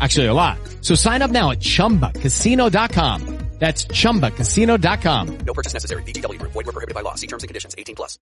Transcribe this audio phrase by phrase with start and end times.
[0.00, 0.58] Actually, a lot.
[0.80, 3.38] So sign up now at ChumbaCasino.com.
[3.58, 5.38] That's ChumbaCasino.com.
[5.46, 6.02] No purchase necessary.
[6.02, 6.38] BGW.
[6.42, 7.14] Void were prohibited by law.
[7.14, 7.74] See terms and conditions.
[7.78, 8.18] 18 plus.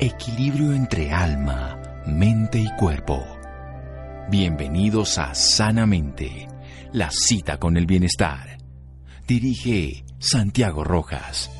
[0.00, 3.22] Equilibrio entre alma, mente y cuerpo.
[4.30, 6.48] Bienvenidos a Sanamente,
[6.92, 8.58] la cita con el bienestar.
[9.26, 11.50] Dirige Santiago Rojas.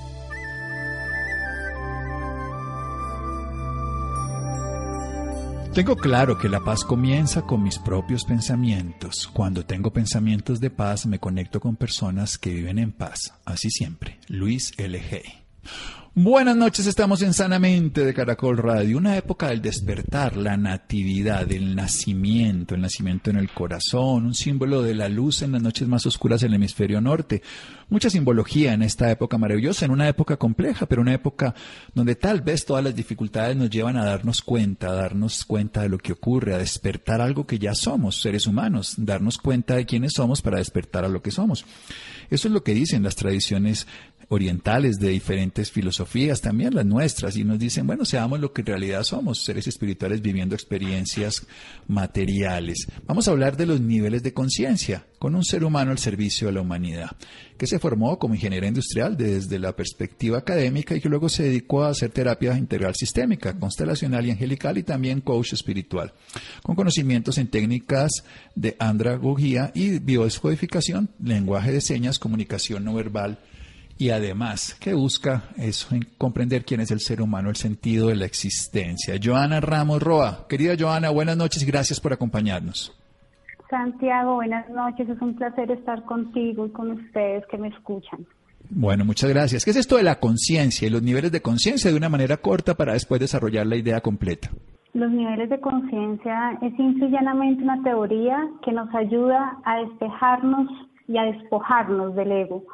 [5.75, 9.31] Tengo claro que la paz comienza con mis propios pensamientos.
[9.33, 13.33] Cuando tengo pensamientos de paz me conecto con personas que viven en paz.
[13.45, 14.19] Así siempre.
[14.27, 15.23] Luis L.G.
[16.13, 21.77] Buenas noches, estamos en Sanamente de Caracol Radio, una época del despertar, la natividad, el
[21.77, 26.05] nacimiento, el nacimiento en el corazón, un símbolo de la luz en las noches más
[26.07, 27.43] oscuras del hemisferio norte.
[27.91, 31.55] Mucha simbología en esta época maravillosa, en una época compleja, pero una época
[31.95, 35.91] donde tal vez todas las dificultades nos llevan a darnos cuenta, a darnos cuenta de
[35.91, 40.15] lo que ocurre, a despertar algo que ya somos, seres humanos, darnos cuenta de quiénes
[40.15, 41.65] somos para despertar a lo que somos.
[42.31, 43.87] Eso es lo que dicen las tradiciones
[44.33, 48.69] orientales de diferentes filosofías, también las nuestras, y nos dicen, bueno, seamos lo que en
[48.69, 51.45] realidad somos, seres espirituales viviendo experiencias
[51.89, 52.87] materiales.
[53.07, 56.53] Vamos a hablar de los niveles de conciencia, con un ser humano al servicio de
[56.53, 57.11] la humanidad,
[57.59, 61.83] que se formó como ingeniero industrial desde la perspectiva académica y que luego se dedicó
[61.83, 66.15] a hacer terapia integral sistémica, constelacional y angelical y también coach espiritual,
[66.63, 68.13] con conocimientos en técnicas
[68.55, 73.41] de andragogía y biodescodificación, lenguaje de señas, comunicación no verbal,
[74.01, 78.17] y además que busca eso, en comprender quién es el ser humano, el sentido de
[78.17, 79.17] la existencia.
[79.23, 82.97] Joana Ramos Roa, querida Joana, buenas noches y gracias por acompañarnos.
[83.69, 88.27] Santiago, buenas noches, es un placer estar contigo y con ustedes que me escuchan.
[88.71, 89.67] Bueno, muchas gracias.
[89.67, 92.75] ¿Qué es esto de la conciencia y los niveles de conciencia de una manera corta
[92.75, 94.49] para después desarrollar la idea completa?
[94.95, 100.69] Los niveles de conciencia es simple y llanamente una teoría que nos ayuda a despejarnos
[101.07, 102.65] y a despojarnos del ego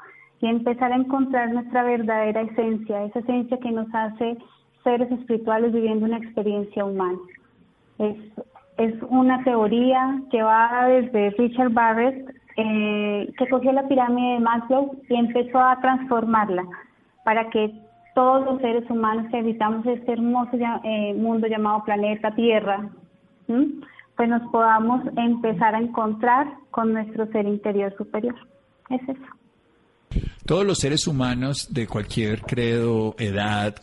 [0.41, 4.37] y empezar a encontrar nuestra verdadera esencia, esa esencia que nos hace
[4.85, 7.19] seres espirituales viviendo una experiencia humana.
[7.99, 8.17] Es,
[8.77, 14.97] es una teoría que va desde Richard Barrett, eh, que cogió la pirámide de Maslow
[15.09, 16.65] y empezó a transformarla
[17.25, 17.73] para que
[18.15, 22.89] todos los seres humanos que habitamos este hermoso eh, mundo llamado planeta Tierra,
[23.47, 28.35] pues nos podamos empezar a encontrar con nuestro ser interior superior.
[28.89, 29.36] Es eso.
[30.47, 33.75] Todos los seres humanos de cualquier credo, edad,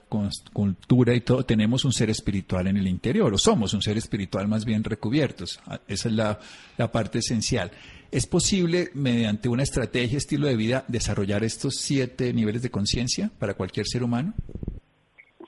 [0.53, 4.47] cultura y todo, tenemos un ser espiritual en el interior, o somos un ser espiritual
[4.47, 5.59] más bien recubiertos.
[5.67, 6.39] Ah, esa es la,
[6.77, 7.71] la parte esencial.
[8.11, 13.55] ¿Es posible, mediante una estrategia, estilo de vida, desarrollar estos siete niveles de conciencia para
[13.55, 14.33] cualquier ser humano?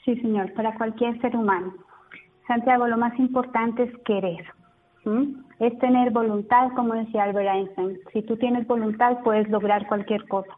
[0.03, 1.73] Sí, señor, para cualquier ser humano.
[2.47, 4.45] Santiago, lo más importante es querer.
[5.59, 7.99] Es tener voluntad, como decía Albert Einstein.
[8.11, 10.51] Si tú tienes voluntad, puedes lograr cualquier cosa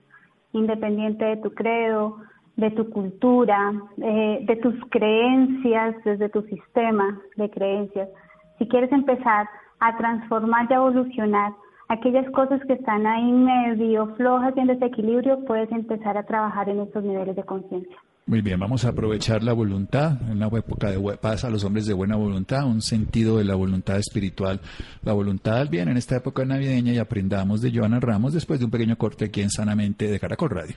[0.53, 2.17] independiente de tu credo,
[2.55, 8.09] de tu cultura, eh, de tus creencias, desde tu sistema de creencias.
[8.57, 9.47] Si quieres empezar
[9.79, 11.53] a transformar y a evolucionar
[11.89, 16.79] aquellas cosas que están ahí medio flojas y en desequilibrio, puedes empezar a trabajar en
[16.79, 17.97] estos niveles de conciencia.
[18.27, 21.85] Muy bien, vamos a aprovechar la voluntad, en la época de paz a los hombres
[21.85, 24.59] de buena voluntad, un sentido de la voluntad espiritual,
[25.01, 28.65] la voluntad al bien en esta época navideña y aprendamos de Joana Ramos después de
[28.65, 30.75] un pequeño corte aquí en Sanamente de Caracol Radio.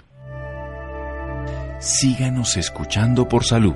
[1.81, 3.75] Síganos escuchando por salud.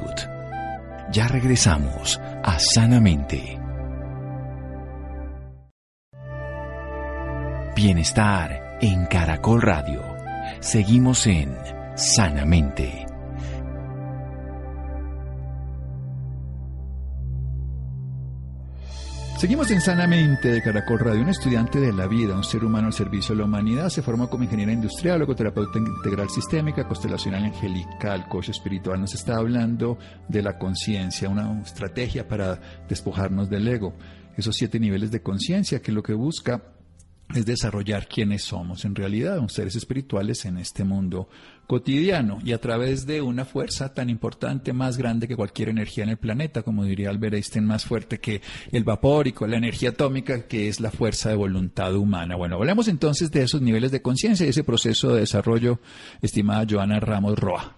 [1.11, 3.59] Ya regresamos a Sanamente.
[7.75, 10.01] Bienestar en Caracol Radio.
[10.61, 11.53] Seguimos en
[11.97, 13.04] Sanamente.
[19.45, 21.21] Seguimos en Sanamente de Caracol Radio.
[21.21, 24.31] Un estudiante de la vida, un ser humano al servicio de la humanidad, se formó
[24.31, 28.99] como ingeniera industrial, luego terapeuta integral sistémica, constelacional angelical, coach espiritual.
[29.03, 29.99] Nos está hablando
[30.29, 32.59] de la conciencia, una estrategia para
[32.89, 33.95] despojarnos del ego.
[34.35, 36.63] Esos siete niveles de conciencia que lo que busca
[37.33, 41.29] es desarrollar quiénes somos en realidad, un seres espirituales en este mundo
[41.67, 46.11] cotidiano y a través de una fuerza tan importante, más grande que cualquier energía en
[46.11, 49.91] el planeta, como diría Albert Einstein, más fuerte que el vapor y con la energía
[49.91, 52.37] atómica, que es la fuerza de voluntad humana.
[52.37, 55.79] Bueno, hablemos entonces de esos niveles de conciencia y ese proceso de desarrollo,
[56.21, 57.73] estimada Joana Ramos Roa.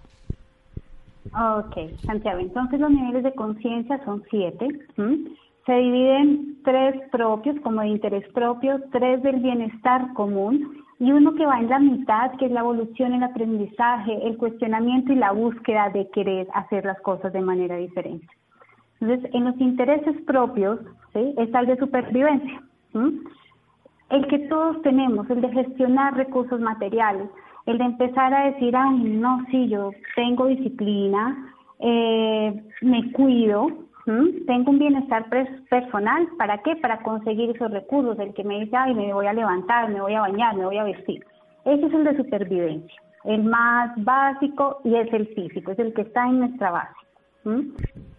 [1.27, 4.69] Ok, Santiago, entonces los niveles de conciencia son siete.
[5.67, 11.45] Se dividen tres propios, como de interés propio, tres del bienestar común y uno que
[11.45, 15.91] va en la mitad, que es la evolución, el aprendizaje, el cuestionamiento y la búsqueda
[15.91, 18.27] de querer hacer las cosas de manera diferente.
[19.01, 20.81] Entonces, en los intereses propios
[21.13, 21.35] ¿sí?
[21.37, 22.63] está el de supervivencia,
[24.11, 27.29] el que todos tenemos, el de gestionar recursos materiales,
[27.67, 33.69] el de empezar a decir, ay, no, sí, yo tengo disciplina, eh, me cuido,
[34.07, 35.27] tengo un bienestar
[35.69, 36.77] personal, ¿para qué?
[36.77, 40.15] Para conseguir esos recursos, el que me dice, ay, me voy a levantar, me voy
[40.15, 41.25] a bañar, me voy a vestir.
[41.65, 46.03] Ese es el de supervivencia, el más básico y es el físico, es el que
[46.03, 46.95] está en nuestra base.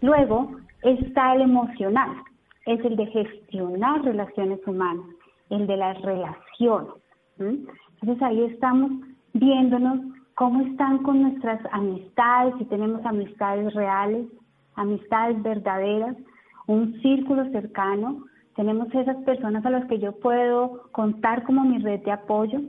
[0.02, 0.52] Luego
[0.84, 2.12] está el emocional,
[2.66, 5.06] es el de gestionar relaciones humanas,
[5.50, 6.92] el de las relaciones.
[7.40, 8.92] Entonces ahí estamos
[9.32, 10.00] viéndonos
[10.36, 14.28] cómo están con nuestras amistades, si tenemos amistades reales,
[14.78, 16.16] amistades verdaderas,
[16.68, 18.24] un círculo cercano.
[18.56, 22.62] Tenemos esas personas a las que yo puedo contar como mi red de apoyo.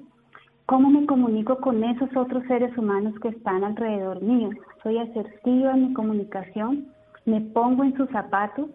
[0.67, 4.51] ¿Cómo me comunico con esos otros seres humanos que están alrededor mío?
[4.83, 6.89] Soy asertiva en mi comunicación,
[7.25, 8.69] me pongo en sus zapatos,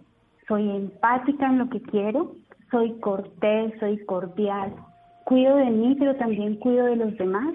[0.47, 2.31] soy empática en lo que quiero,
[2.71, 4.73] soy cortés, soy cordial,
[5.25, 7.53] cuido de mí, pero también cuido de los demás.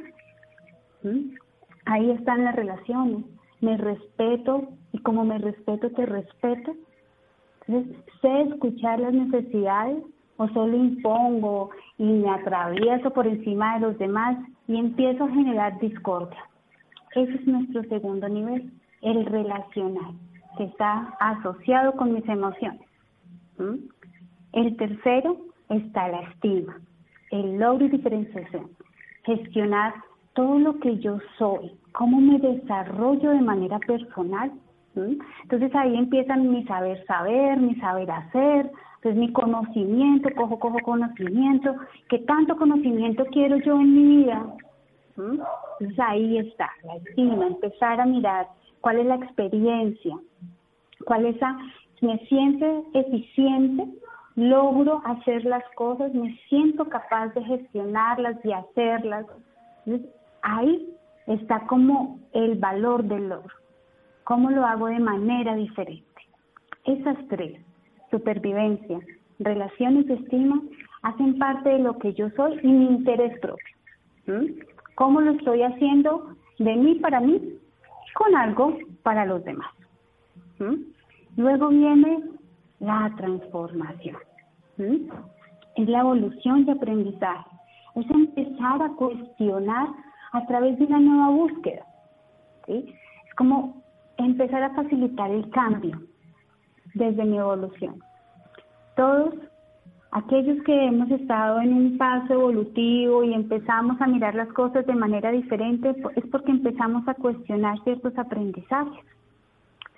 [1.03, 1.35] ¿Mm?
[1.87, 3.25] Ahí están las relaciones.
[3.61, 6.75] Me respeto, y como me respeto, te respeto.
[7.67, 10.03] Entonces, sé escuchar las necesidades
[10.39, 15.79] o solo impongo y me atravieso por encima de los demás y empiezo a generar
[15.81, 16.43] discordia.
[17.15, 18.71] Ese es nuestro segundo nivel,
[19.03, 20.15] el relacional,
[20.57, 22.81] que está asociado con mis emociones.
[24.53, 25.37] El tercero
[25.69, 26.81] está la estima,
[27.31, 28.71] el logro y diferenciación,
[29.25, 29.95] gestionar
[30.35, 34.53] todo lo que yo soy, cómo me desarrollo de manera personal
[35.43, 41.75] entonces ahí empiezan mi saber saber, mi saber hacer, entonces mi conocimiento, cojo, cojo conocimiento,
[42.09, 44.47] qué tanto conocimiento quiero yo en mi vida.
[45.17, 48.49] Entonces ahí está, la estima, empezar a mirar
[48.81, 50.17] cuál es la experiencia,
[51.05, 51.59] cuál es la,
[52.01, 53.87] me siento eficiente,
[54.37, 59.27] logro hacer las cosas, me siento capaz de gestionarlas, y hacerlas.
[60.43, 60.98] ahí
[61.29, 63.55] está como el valor del logro.
[64.25, 66.05] ¿Cómo lo hago de manera diferente?
[66.85, 67.61] Esas tres,
[68.11, 68.99] supervivencia,
[69.39, 70.61] relaciones estima,
[71.03, 74.49] hacen parte de lo que yo soy y mi interés propio.
[74.95, 77.59] ¿Cómo lo estoy haciendo de mí para mí
[78.15, 79.71] con algo para los demás?
[81.37, 82.23] Luego viene
[82.81, 84.17] la transformación.
[85.77, 87.51] Es la evolución y aprendizaje.
[87.95, 89.89] Es empezar a cuestionar
[90.33, 91.85] a través de una nueva búsqueda.
[92.67, 92.85] Es
[93.37, 93.83] como
[94.17, 96.01] empezar a facilitar el cambio
[96.95, 98.03] desde mi evolución.
[98.97, 99.35] Todos
[100.11, 104.95] aquellos que hemos estado en un paso evolutivo y empezamos a mirar las cosas de
[104.95, 109.05] manera diferente es porque empezamos a cuestionar ciertos aprendizajes,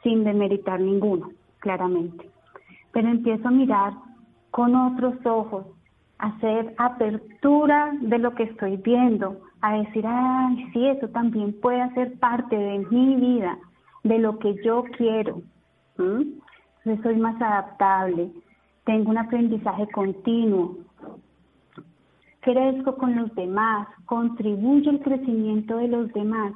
[0.03, 2.29] sin demeritar ninguno, claramente.
[2.93, 3.93] Pero empiezo a mirar
[4.51, 5.67] con otros ojos,
[6.19, 12.19] hacer apertura de lo que estoy viendo, a decir, ay, sí, eso también puede ser
[12.19, 13.59] parte de mi vida,
[14.05, 15.43] de lo que yo quiero.
[15.97, 18.31] soy más adaptable,
[18.85, 20.77] tengo un aprendizaje continuo,
[22.41, 26.55] crezco con los demás, contribuyo al crecimiento de los demás,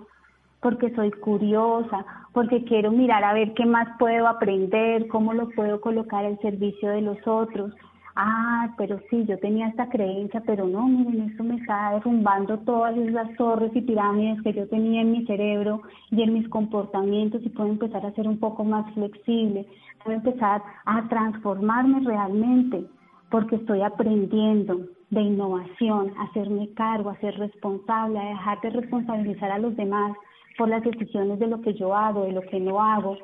[0.61, 5.81] porque soy curiosa, porque quiero mirar a ver qué más puedo aprender, cómo lo puedo
[5.81, 7.75] colocar al servicio de los otros,
[8.17, 12.97] ah, pero sí, yo tenía esta creencia, pero no, miren, esto me está derrumbando todas
[12.97, 17.49] esas torres y pirámides que yo tenía en mi cerebro y en mis comportamientos y
[17.49, 19.67] puedo empezar a ser un poco más flexible,
[20.03, 22.85] puedo empezar a transformarme realmente
[23.31, 24.81] porque estoy aprendiendo
[25.11, 30.17] de innovación, a hacerme cargo, a ser responsable, a dejar de responsabilizar a los demás
[30.57, 33.17] por las decisiones de lo que yo hago, de lo que no hago,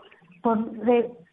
[0.43, 0.59] por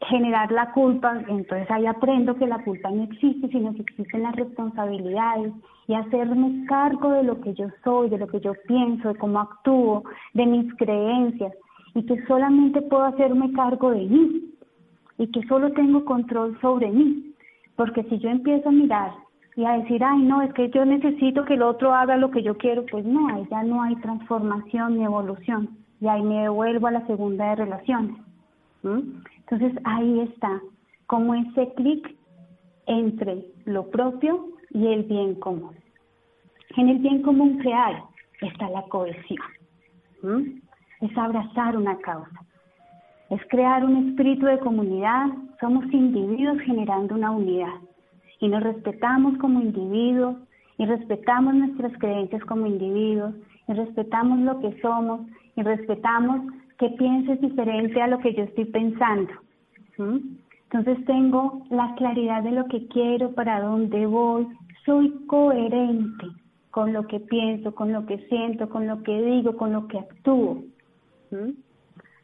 [0.07, 4.35] generar la culpa, entonces ahí aprendo que la culpa no existe, sino que existen las
[4.35, 5.53] responsabilidades
[5.87, 9.39] y hacerme cargo de lo que yo soy, de lo que yo pienso, de cómo
[9.39, 11.53] actúo, de mis creencias
[11.95, 14.53] y que solamente puedo hacerme cargo de mí
[15.17, 17.33] y que solo tengo control sobre mí.
[17.75, 19.11] Porque si yo empiezo a mirar
[19.55, 22.43] y a decir, ay, no, es que yo necesito que el otro haga lo que
[22.43, 25.69] yo quiero, pues no, ahí ya no hay transformación ni evolución.
[25.99, 28.26] Y ahí me devuelvo a la segunda de relaciones.
[28.95, 30.61] Entonces ahí está,
[31.07, 32.15] como ese clic
[32.85, 35.75] entre lo propio y el bien común.
[36.75, 37.95] En el bien común que hay
[38.41, 39.39] está la cohesión.
[41.01, 42.41] Es abrazar una causa.
[43.29, 45.27] Es crear un espíritu de comunidad.
[45.59, 47.75] Somos individuos generando una unidad.
[48.39, 50.37] Y nos respetamos como individuos
[50.77, 53.33] y respetamos nuestras creencias como individuos
[53.67, 55.21] y respetamos lo que somos
[55.55, 56.41] y respetamos
[56.77, 59.33] que pienses diferente a lo que yo estoy pensando.
[59.97, 64.47] Entonces tengo la claridad de lo que quiero, para dónde voy,
[64.85, 66.27] soy coherente
[66.71, 69.97] con lo que pienso, con lo que siento, con lo que digo, con lo que
[69.97, 70.63] actúo.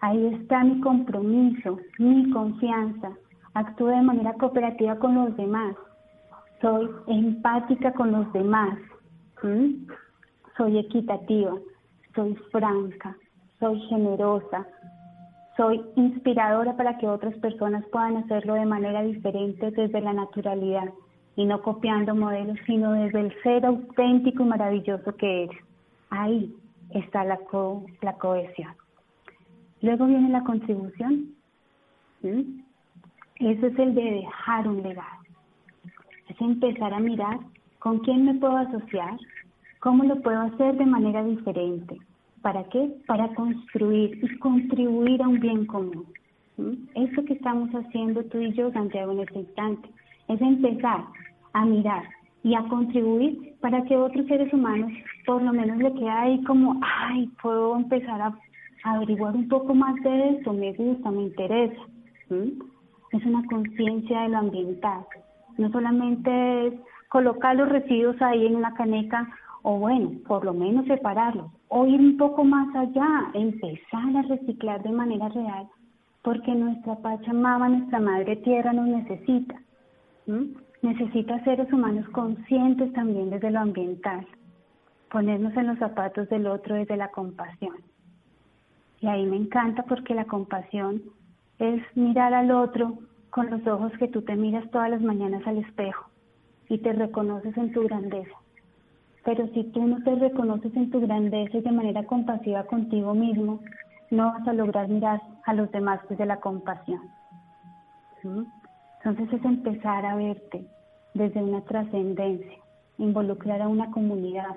[0.01, 3.11] Ahí está mi compromiso, mi confianza.
[3.55, 5.75] Actúo de manera cooperativa con los demás.
[6.61, 8.77] Soy empática con los demás.
[10.57, 11.55] Soy equitativa.
[12.15, 13.15] Soy franca
[13.59, 14.67] soy generosa,
[15.55, 20.89] soy inspiradora para que otras personas puedan hacerlo de manera diferente desde la naturalidad
[21.35, 25.57] y no copiando modelos, sino desde el ser auténtico y maravilloso que eres.
[26.09, 26.55] Ahí
[26.91, 27.39] está la,
[28.01, 28.73] la cohesión.
[29.81, 31.35] Luego viene la contribución.
[32.21, 35.23] Eso es el de dejar un legado.
[36.29, 37.39] Es empezar a mirar
[37.79, 39.17] con quién me puedo asociar,
[39.79, 41.99] cómo lo puedo hacer de manera diferente,
[42.43, 42.91] ¿Para qué?
[43.07, 46.05] Para construir y contribuir a un bien común.
[46.93, 49.89] Eso que estamos haciendo tú y yo, Santiago, en este instante,
[50.27, 51.05] es empezar
[51.53, 52.03] a mirar
[52.43, 54.91] y a contribuir para que otros seres humanos
[55.25, 58.37] por lo menos le quede ahí como, ay, puedo empezar a,
[58.83, 61.81] averiguar un poco más de esto, me gusta, me interesa.
[63.13, 65.05] Es una conciencia de lo ambiental.
[65.57, 66.73] No solamente es
[67.07, 69.29] colocar los residuos ahí en una caneca
[69.61, 74.83] o bueno, por lo menos separarlos, o ir un poco más allá, empezar a reciclar
[74.83, 75.67] de manera real,
[76.21, 79.59] porque nuestra Pachamama, nuestra Madre Tierra nos necesita.
[80.83, 84.27] Necesita seres humanos conscientes también desde lo ambiental,
[85.11, 87.77] ponernos en los zapatos del otro desde la compasión.
[89.01, 91.01] Y ahí me encanta porque la compasión
[91.57, 92.99] es mirar al otro
[93.31, 96.05] con los ojos que tú te miras todas las mañanas al espejo
[96.69, 98.42] y te reconoces en tu grandeza
[99.23, 103.59] pero si tú no te reconoces en tu grandeza y de manera compasiva contigo mismo,
[104.11, 107.01] no vas a lograr mirar a los demás desde la compasión.
[108.23, 110.65] Entonces es empezar a verte
[111.13, 112.57] desde una trascendencia,
[112.97, 114.55] involucrar a una comunidad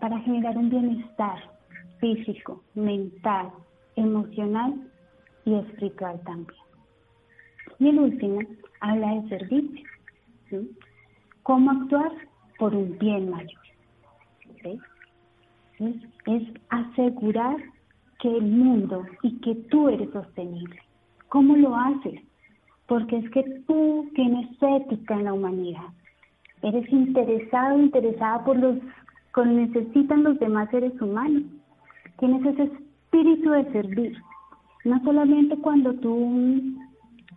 [0.00, 1.38] para generar un bienestar
[1.98, 3.50] físico, mental,
[3.96, 4.74] emocional
[5.44, 6.60] y espiritual también.
[7.80, 8.40] Y el último
[8.80, 9.86] habla de servicio.
[11.42, 12.12] ¿Cómo actuar
[12.58, 13.57] por un bien mayor?
[14.64, 17.56] Es, asegurar
[18.20, 20.80] que el mundo y que tú eres sostenible.
[21.28, 22.20] ¿Cómo lo haces?
[22.86, 25.88] Porque es que tú tienes ética en la humanidad.
[26.62, 28.78] Eres interesado, interesada por los
[29.34, 31.44] que necesitan los demás seres humanos.
[32.18, 34.16] Tienes ese espíritu de servir.
[34.84, 36.60] No solamente cuando tú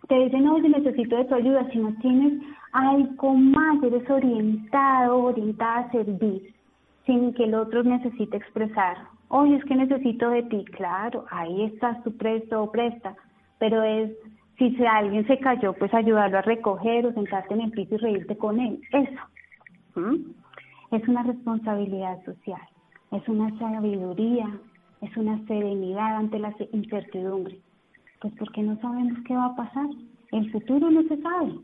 [0.08, 5.78] te dicen, no, yo necesito de tu ayuda, sino tienes algo más, eres orientado, orientada
[5.80, 6.52] a servir
[7.06, 8.96] sin que el otro necesite expresar,
[9.28, 13.16] oye, es que necesito de ti, claro, ahí estás tu presto o presta,
[13.58, 14.10] pero es,
[14.58, 18.36] si alguien se cayó, pues ayudarlo a recoger o sentarte en el piso y reírte
[18.36, 20.20] con él, eso.
[20.92, 22.60] Es una responsabilidad social,
[23.10, 24.48] es una sabiduría,
[25.00, 27.58] es una serenidad ante la incertidumbre,
[28.20, 29.88] pues porque no sabemos qué va a pasar,
[30.30, 31.54] el futuro no se sabe,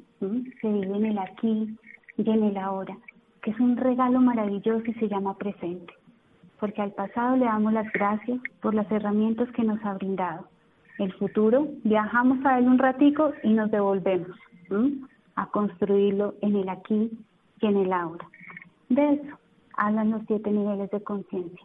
[0.61, 1.77] se vive en el aquí
[2.17, 2.97] y en el ahora
[3.51, 5.93] es un regalo maravilloso y se llama presente,
[6.61, 10.47] porque al pasado le damos las gracias por las herramientas que nos ha brindado.
[10.99, 14.37] El futuro, viajamos a él un ratico y nos devolvemos
[15.37, 17.11] a construirlo en el aquí
[17.61, 18.27] y en el ahora.
[18.89, 19.39] De eso
[19.77, 21.65] hablan los siete niveles de conciencia.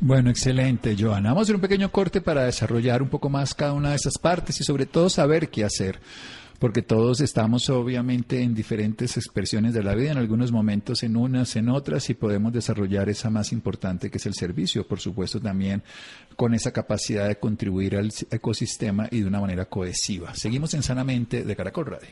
[0.00, 1.28] Bueno, excelente, Joana.
[1.28, 4.18] Vamos a hacer un pequeño corte para desarrollar un poco más cada una de esas
[4.18, 6.00] partes y sobre todo saber qué hacer
[6.58, 11.56] porque todos estamos obviamente en diferentes expresiones de la vida, en algunos momentos en unas,
[11.56, 15.82] en otras, y podemos desarrollar esa más importante que es el servicio, por supuesto también
[16.36, 20.34] con esa capacidad de contribuir al ecosistema y de una manera cohesiva.
[20.34, 22.08] Seguimos en Sanamente de Caracol Radio.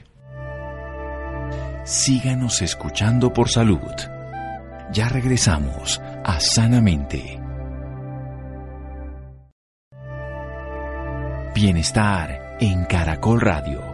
[1.85, 3.79] Síganos escuchando por salud.
[4.93, 7.41] Ya regresamos a Sanamente.
[11.55, 13.94] Bienestar en Caracol Radio.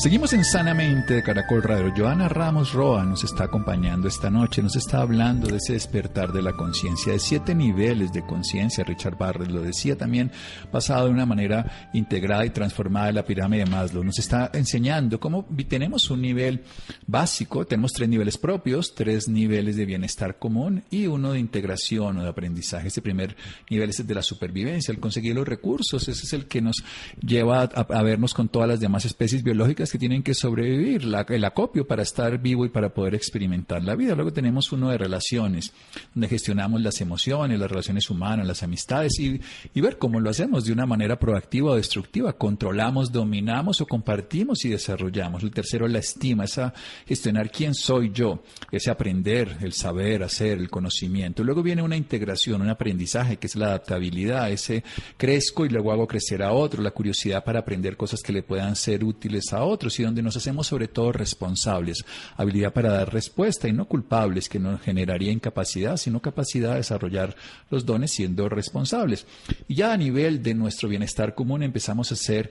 [0.00, 1.92] Seguimos en Sanamente de Caracol Radio.
[1.94, 6.40] Joana Ramos Roa nos está acompañando esta noche, nos está hablando de ese despertar de
[6.40, 8.82] la conciencia, de siete niveles de conciencia.
[8.82, 10.32] Richard Barrett lo decía también,
[10.72, 14.02] basado de una manera integrada y transformada en la pirámide de Maslow.
[14.02, 16.64] Nos está enseñando cómo tenemos un nivel
[17.06, 22.22] básico, tenemos tres niveles propios, tres niveles de bienestar común y uno de integración o
[22.22, 22.88] de aprendizaje.
[22.88, 23.36] Ese primer
[23.68, 26.08] nivel es el de la supervivencia, el conseguir los recursos.
[26.08, 26.82] Ese es el que nos
[27.20, 31.86] lleva a vernos con todas las demás especies biológicas que tienen que sobrevivir, el acopio
[31.86, 34.14] para estar vivo y para poder experimentar la vida.
[34.14, 35.72] Luego tenemos uno de relaciones,
[36.14, 39.40] donde gestionamos las emociones, las relaciones humanas, las amistades y,
[39.74, 42.32] y ver cómo lo hacemos de una manera proactiva o destructiva.
[42.32, 45.42] Controlamos, dominamos o compartimos y desarrollamos.
[45.42, 46.72] El tercero es la estima, esa
[47.06, 51.42] gestionar quién soy yo, ese aprender, el saber, hacer, el conocimiento.
[51.42, 54.84] Luego viene una integración, un aprendizaje, que es la adaptabilidad, ese
[55.16, 58.76] crezco y luego hago crecer a otro, la curiosidad para aprender cosas que le puedan
[58.76, 62.04] ser útiles a otro y donde nos hacemos sobre todo responsables,
[62.36, 67.34] habilidad para dar respuesta y no culpables, que no generaría incapacidad, sino capacidad de desarrollar
[67.70, 69.26] los dones siendo responsables.
[69.68, 72.50] Y ya a nivel de nuestro bienestar común empezamos a ser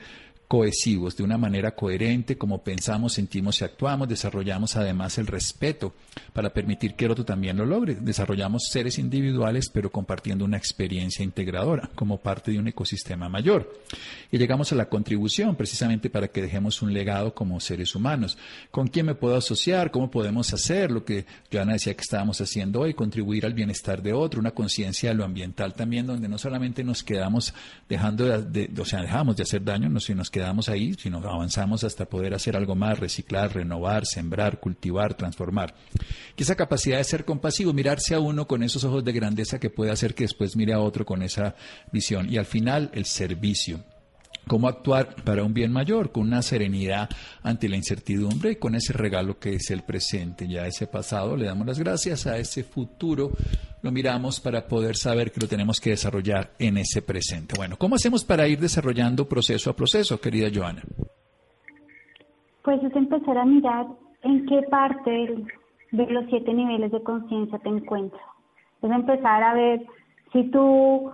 [0.50, 5.94] cohesivos, de una manera coherente, como pensamos, sentimos y actuamos, desarrollamos además el respeto
[6.34, 7.96] para permitir que el otro también lo logre.
[7.96, 13.72] Desarrollamos seres individuales, pero compartiendo una experiencia integradora como parte de un ecosistema mayor.
[14.32, 18.36] Y llegamos a la contribución, precisamente para que dejemos un legado como seres humanos.
[18.72, 19.91] ¿Con quién me puedo asociar?
[19.91, 22.96] ¿Cómo podemos hacer lo que Joana decía que estábamos haciendo hoy?
[22.96, 27.03] Contribuir al bienestar de otro, una conciencia de lo ambiental también, donde no solamente nos
[27.03, 27.53] quedamos
[27.88, 32.05] dejando de, o sea, dejamos de hacer daño, no, sino nos ahí, sino avanzamos hasta
[32.05, 35.75] poder hacer algo más, reciclar, renovar, sembrar, cultivar, transformar.
[36.38, 39.70] Y esa capacidad de ser compasivo, mirarse a uno con esos ojos de grandeza que
[39.70, 41.55] puede hacer que después mire a otro con esa
[41.92, 42.31] visión.
[42.31, 43.83] Y al final, el servicio
[44.48, 47.10] cómo actuar para un bien mayor, con una serenidad
[47.44, 50.48] ante la incertidumbre y con ese regalo que es el presente.
[50.48, 53.32] Ya ese pasado le damos las gracias, a ese futuro
[53.82, 57.54] lo miramos para poder saber que lo tenemos que desarrollar en ese presente.
[57.58, 60.82] Bueno, ¿cómo hacemos para ir desarrollando proceso a proceso, querida Joana?
[62.64, 63.88] Pues es empezar a mirar
[64.24, 65.46] en qué parte
[65.92, 68.22] de los siete niveles de conciencia te encuentras.
[68.82, 69.86] Es empezar a ver
[70.34, 71.12] si tú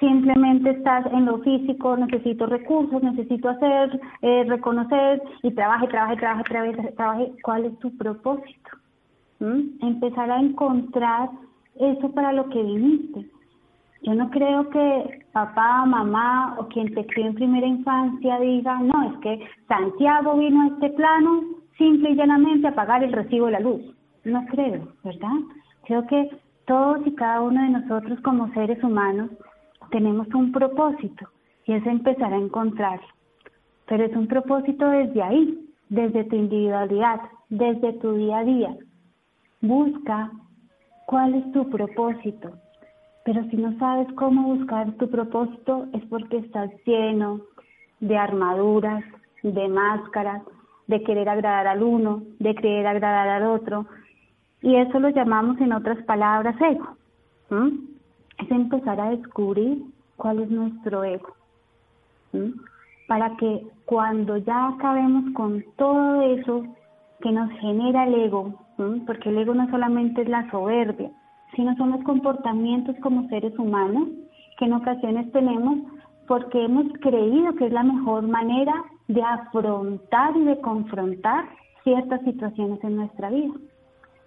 [0.00, 6.44] simplemente estás en lo físico, necesito recursos, necesito hacer, eh, reconocer y trabaje, trabaje, trabaje,
[6.44, 7.32] trabaje, trabaje.
[7.42, 8.70] ¿Cuál es tu propósito?
[9.40, 9.84] ¿Mm?
[9.84, 11.30] Empezar a encontrar
[11.76, 13.26] eso para lo que viniste.
[14.02, 19.10] Yo no creo que papá, mamá o quien te crió en primera infancia diga, no,
[19.10, 21.42] es que Santiago vino a este plano
[21.78, 23.82] simple y llanamente a pagar el recibo de la luz.
[24.24, 25.32] No creo, ¿verdad?
[25.84, 26.30] Creo que
[26.66, 29.30] todos y cada uno de nosotros como seres humanos
[29.94, 31.28] tenemos un propósito
[31.66, 33.06] y es empezar a encontrarlo.
[33.86, 38.76] Pero es un propósito desde ahí, desde tu individualidad, desde tu día a día.
[39.60, 40.32] Busca
[41.06, 42.50] cuál es tu propósito.
[43.24, 47.42] Pero si no sabes cómo buscar tu propósito es porque estás lleno
[48.00, 49.04] de armaduras,
[49.44, 50.42] de máscaras,
[50.88, 53.86] de querer agradar al uno, de querer agradar al otro.
[54.60, 56.96] Y eso lo llamamos en otras palabras ego.
[58.38, 59.84] Es empezar a descubrir
[60.16, 61.34] cuál es nuestro ego.
[63.06, 66.64] Para que cuando ya acabemos con todo eso
[67.20, 68.54] que nos genera el ego,
[69.06, 71.10] porque el ego no solamente es la soberbia,
[71.54, 74.08] sino son los comportamientos como seres humanos
[74.58, 75.78] que en ocasiones tenemos
[76.26, 78.72] porque hemos creído que es la mejor manera
[79.08, 81.44] de afrontar y de confrontar
[81.82, 83.54] ciertas situaciones en nuestra vida.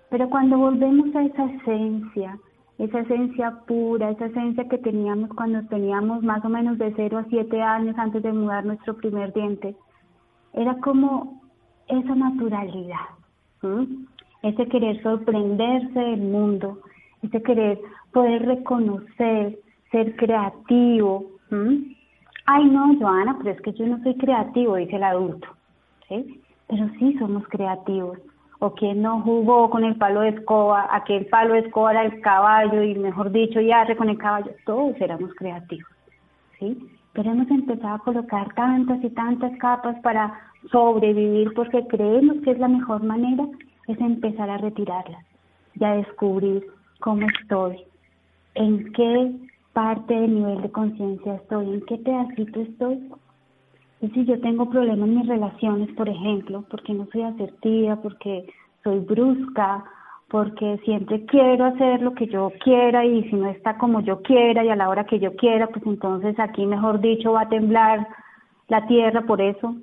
[0.09, 2.37] Pero cuando volvemos a esa esencia,
[2.77, 7.25] esa esencia pura, esa esencia que teníamos cuando teníamos más o menos de 0 a
[7.25, 9.75] 7 años antes de mudar nuestro primer diente,
[10.53, 11.41] era como
[11.87, 13.07] esa naturalidad,
[14.43, 16.79] ese querer sorprenderse del mundo,
[17.23, 17.79] ese querer
[18.11, 19.57] poder reconocer,
[19.91, 21.25] ser creativo.
[22.45, 25.47] Ay, no, Joana, pero es que yo no soy creativo, dice el adulto.
[26.07, 26.41] ¿sí?
[26.67, 28.19] Pero sí somos creativos.
[28.59, 32.21] O quién no jugó con el palo de escoba, aquel palo de escoba era el
[32.21, 35.89] caballo y mejor dicho, y arre con el caballo, todos éramos creativos,
[36.59, 36.77] ¿sí?
[37.13, 40.39] Pero hemos empezado a colocar tantas y tantas capas para
[40.71, 43.45] sobrevivir porque creemos que es la mejor manera,
[43.87, 45.23] es empezar a retirarlas
[45.75, 46.65] y a descubrir
[46.99, 47.83] cómo estoy,
[48.55, 49.31] en qué
[49.73, 53.11] parte del nivel de conciencia estoy, en qué pedacito estoy.
[54.01, 58.47] Y si yo tengo problemas en mis relaciones, por ejemplo, porque no soy asertiva, porque
[58.83, 59.83] soy brusca,
[60.29, 64.63] porque siempre quiero hacer lo que yo quiera y si no está como yo quiera
[64.63, 68.07] y a la hora que yo quiera, pues entonces aquí, mejor dicho, va a temblar
[68.67, 69.75] la tierra por eso.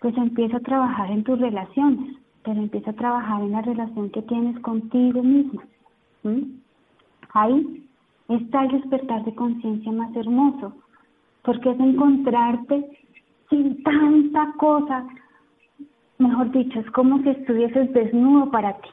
[0.00, 4.22] Pues empieza a trabajar en tus relaciones, pero empieza a trabajar en la relación que
[4.22, 5.62] tienes contigo mismo.
[7.32, 7.86] Ahí
[8.28, 10.72] está el despertar de conciencia más hermoso,
[11.42, 13.05] porque es encontrarte
[13.50, 15.06] sin tanta cosa,
[16.18, 18.88] mejor dicho, es como si estuvieses desnudo para ti.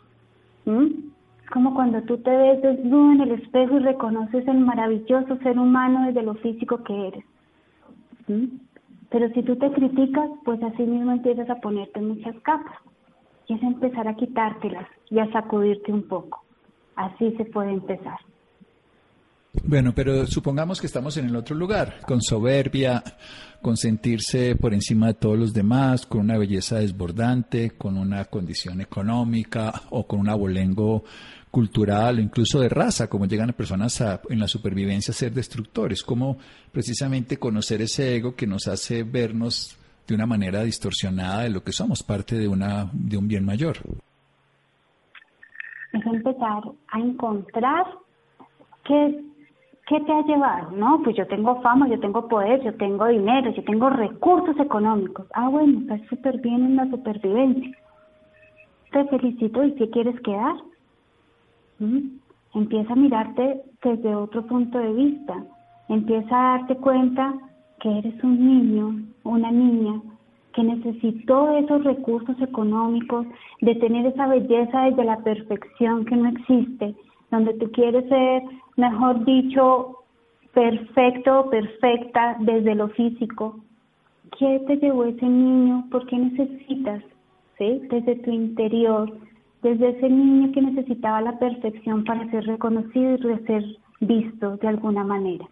[0.65, 5.59] Es como cuando tú te ves desnudo en el espejo y reconoces el maravilloso ser
[5.59, 7.25] humano desde lo físico que eres.
[9.09, 12.77] Pero si tú te criticas, pues así mismo empiezas a ponerte muchas capas
[13.47, 16.43] y es empezar a quitártelas y a sacudirte un poco.
[16.95, 18.19] Así se puede empezar.
[19.61, 23.03] Bueno, pero supongamos que estamos en el otro lugar, con soberbia,
[23.61, 28.81] con sentirse por encima de todos los demás, con una belleza desbordante, con una condición
[28.81, 31.03] económica o con un abolengo
[31.51, 36.03] cultural o incluso de raza, como llegan personas a, en la supervivencia a ser destructores,
[36.03, 36.39] como
[36.71, 41.71] precisamente conocer ese ego que nos hace vernos de una manera distorsionada de lo que
[41.71, 43.77] somos, parte de, una, de un bien mayor.
[45.93, 47.85] Es empezar a encontrar
[48.83, 49.23] qué
[49.87, 50.71] ¿qué te ha llevado?
[50.71, 55.25] No, pues yo tengo fama, yo tengo poder, yo tengo dinero, yo tengo recursos económicos.
[55.33, 57.77] Ah, bueno, estás súper bien en la supervivencia.
[58.91, 60.55] Te felicito y ¿qué quieres quedar?
[61.79, 62.19] ¿Mm?
[62.53, 65.43] Empieza a mirarte desde otro punto de vista.
[65.89, 67.33] Empieza a darte cuenta
[67.79, 69.99] que eres un niño, una niña,
[70.53, 73.25] que necesitó esos recursos económicos,
[73.61, 76.95] de tener esa belleza desde la perfección que no existe,
[77.33, 78.43] donde tú quieres ser,
[78.77, 80.03] mejor dicho,
[80.53, 83.59] perfecto o perfecta desde lo físico.
[84.37, 85.85] ¿Qué te llevó ese niño?
[85.89, 87.01] ¿Por qué necesitas?
[87.57, 87.81] ¿Sí?
[87.89, 89.11] Desde tu interior,
[89.63, 93.63] desde ese niño que necesitaba la perfección para ser reconocido y ser
[93.99, 95.45] visto de alguna manera.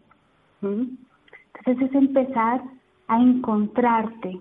[0.61, 2.61] Entonces es empezar
[3.07, 4.39] a encontrarte,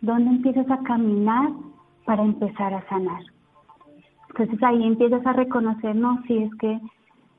[0.00, 1.50] dónde empiezas a caminar
[2.06, 3.22] para empezar a sanar.
[4.38, 6.78] Entonces ahí empiezas a reconocer, no, si es que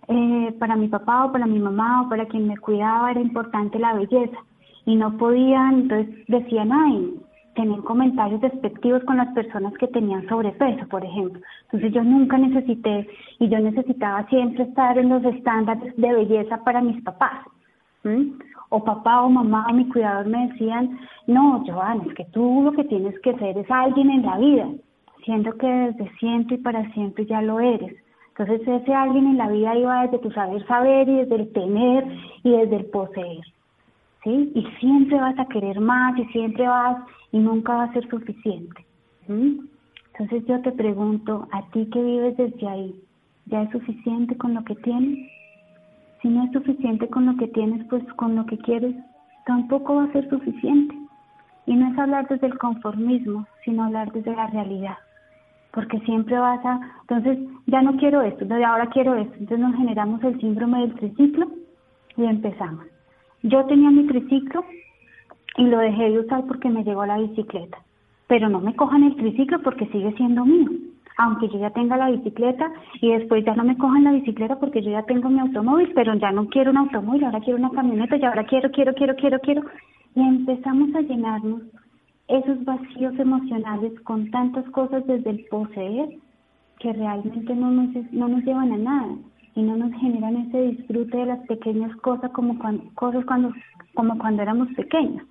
[0.09, 3.79] eh, para mi papá o para mi mamá o para quien me cuidaba era importante
[3.79, 4.37] la belleza
[4.85, 7.13] y no podían, entonces decían, ay,
[7.55, 11.41] tenían comentarios despectivos con las personas que tenían sobrepeso, por ejemplo.
[11.63, 13.07] Entonces yo nunca necesité
[13.39, 17.45] y yo necesitaba siempre estar en los estándares de belleza para mis papás.
[18.69, 22.73] O papá o mamá o mi cuidador me decían, no, Joan, es que tú lo
[22.73, 24.67] que tienes que ser es alguien en la vida
[25.25, 27.95] siendo que desde siempre y para siempre ya lo eres.
[28.29, 32.05] Entonces ese alguien en la vida iba desde tu saber saber y desde el tener
[32.43, 33.45] y desde el poseer.
[34.23, 34.51] ¿Sí?
[34.55, 38.85] Y siempre vas a querer más y siempre vas y nunca va a ser suficiente.
[39.27, 42.95] Entonces yo te pregunto, a ti que vives desde ahí,
[43.45, 45.29] ¿ya es suficiente con lo que tienes?
[46.21, 48.95] Si no es suficiente con lo que tienes, pues con lo que quieres
[49.45, 50.95] tampoco va a ser suficiente.
[51.65, 54.97] Y no es hablar desde el conformismo, sino hablar desde la realidad
[55.71, 59.75] porque siempre vas a, entonces ya no quiero esto, entonces ahora quiero esto, entonces nos
[59.75, 61.47] generamos el síndrome del triciclo
[62.17, 62.85] y empezamos.
[63.43, 64.65] Yo tenía mi triciclo
[65.57, 67.77] y lo dejé de usar porque me llegó la bicicleta,
[68.27, 70.69] pero no me cojan el triciclo porque sigue siendo mío,
[71.17, 74.81] aunque yo ya tenga la bicicleta y después ya no me cojan la bicicleta porque
[74.81, 78.17] yo ya tengo mi automóvil, pero ya no quiero un automóvil, ahora quiero una camioneta
[78.17, 79.61] y ahora quiero, quiero, quiero, quiero, quiero,
[80.15, 81.61] y empezamos a llenarnos
[82.29, 86.09] esos vacíos emocionales con tantas cosas desde el poseer
[86.79, 89.15] que realmente no nos, no nos llevan a nada
[89.55, 93.51] y no nos generan ese disfrute de las pequeñas cosas como cuando, cosas cuando,
[93.95, 95.23] como cuando éramos pequeños,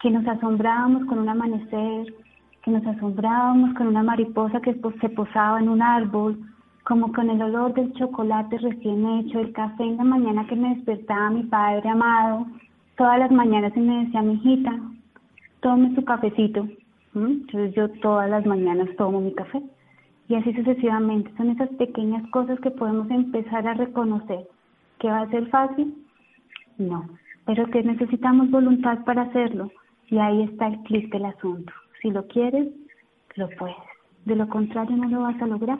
[0.00, 2.14] que nos asombrábamos con un amanecer,
[2.62, 6.38] que nos asombrábamos con una mariposa que se posaba en un árbol,
[6.84, 10.74] como con el olor del chocolate recién hecho, el café en la mañana que me
[10.76, 12.46] despertaba mi padre amado,
[12.96, 14.72] todas las mañanas y me decía, mi hijita,
[15.60, 16.68] tome su cafecito.
[17.14, 19.62] Entonces yo todas las mañanas tomo mi café.
[20.28, 21.32] Y así sucesivamente.
[21.36, 24.46] Son esas pequeñas cosas que podemos empezar a reconocer.
[24.98, 25.94] ¿Que va a ser fácil?
[26.76, 27.08] No.
[27.46, 29.70] Pero que necesitamos voluntad para hacerlo.
[30.08, 31.72] Y ahí está el clic del asunto.
[32.02, 32.68] Si lo quieres,
[33.36, 33.76] lo puedes.
[34.24, 35.78] De lo contrario no lo vas a lograr.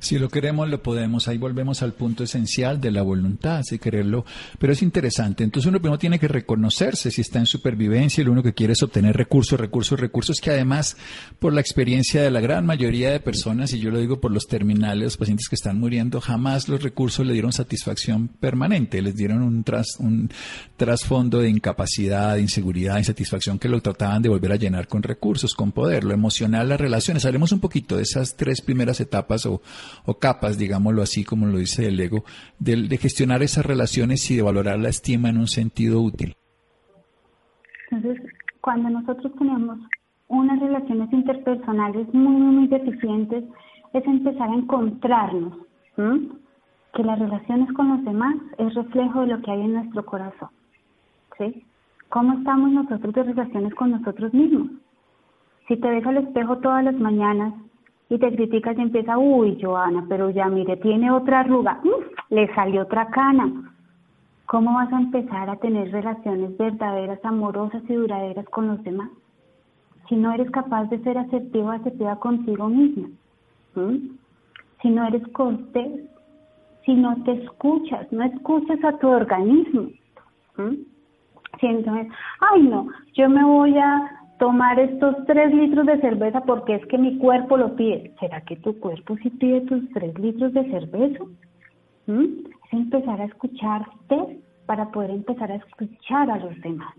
[0.00, 1.28] Si lo queremos, lo podemos.
[1.28, 4.24] Ahí volvemos al punto esencial de la voluntad, si quererlo.
[4.58, 5.44] Pero es interesante.
[5.44, 8.72] Entonces uno primero tiene que reconocerse si está en supervivencia y lo único que quiere
[8.72, 10.96] es obtener recursos, recursos, recursos que además,
[11.38, 14.46] por la experiencia de la gran mayoría de personas, y yo lo digo por los
[14.46, 19.02] terminales, los pacientes que están muriendo, jamás los recursos le dieron satisfacción permanente.
[19.02, 20.30] Les dieron un, tras, un
[20.78, 25.54] trasfondo de incapacidad, de inseguridad, insatisfacción que lo trataban de volver a llenar con recursos,
[25.54, 27.26] con poder, lo emocional, las relaciones.
[27.26, 29.60] Hablemos un poquito de esas tres primeras etapas o
[30.04, 32.24] o capas, digámoslo así, como lo dice el ego,
[32.58, 36.34] de, de gestionar esas relaciones y de valorar la estima en un sentido útil.
[37.90, 38.22] Entonces,
[38.60, 39.78] cuando nosotros tenemos
[40.28, 43.44] unas relaciones interpersonales muy, muy deficientes,
[43.92, 45.54] es empezar a encontrarnos,
[46.94, 50.48] que las relaciones con los demás es reflejo de lo que hay en nuestro corazón.
[51.36, 51.64] ¿sí?
[52.08, 54.70] ¿Cómo estamos nosotros de relaciones con nosotros mismos?
[55.68, 57.54] Si te ves al espejo todas las mañanas
[58.10, 61.80] y te criticas y empieza, uy, Joana, pero ya mire, tiene otra arruga,
[62.28, 63.72] le salió otra cana.
[64.46, 69.08] ¿Cómo vas a empezar a tener relaciones verdaderas, amorosas y duraderas con los demás?
[70.08, 73.08] Si no eres capaz de ser asertivo, asertiva contigo misma.
[74.82, 76.02] Si no eres cortés,
[76.84, 79.88] si no te escuchas, no escuchas a tu organismo.
[81.60, 82.08] Si entonces,
[82.40, 86.96] ay no, yo me voy a tomar estos tres litros de cerveza porque es que
[86.96, 88.14] mi cuerpo lo pide.
[88.18, 91.24] ¿Será que tu cuerpo sí pide tus tres litros de cerveza?
[92.06, 92.24] ¿Mm?
[92.64, 96.94] Es empezar a escucharte para poder empezar a escuchar a los demás.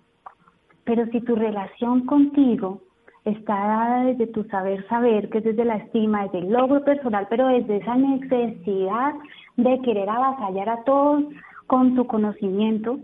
[0.84, 2.80] Pero si tu relación contigo
[3.26, 7.26] está dada desde tu saber saber, que es desde la estima, desde el logro personal,
[7.28, 9.14] pero desde esa necesidad
[9.58, 11.24] de querer avasallar a todos
[11.66, 13.00] con tu conocimiento,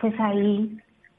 [0.00, 0.78] pues ahí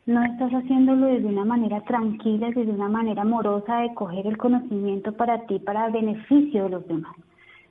[0.10, 5.14] no estás haciéndolo desde una manera tranquila, desde una manera amorosa de coger el conocimiento
[5.14, 7.16] para ti, para beneficio de los demás,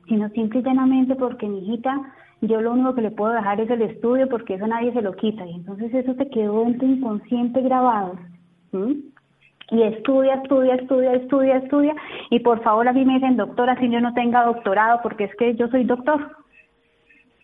[0.07, 2.01] sino simple y llanamente porque, mi hijita,
[2.40, 5.16] yo lo único que le puedo dejar es el estudio porque eso nadie se lo
[5.16, 8.16] quita y entonces eso te quedó en inconsciente grabado.
[9.70, 11.96] Y estudia, estudia, estudia, estudia, estudia.
[12.31, 15.35] Y por favor a mí me dicen doctora si yo no tenga doctorado porque es
[15.35, 16.37] que yo soy doctor.